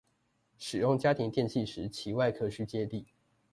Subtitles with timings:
[0.57, 3.05] 使用家庭電器時其外殼需接地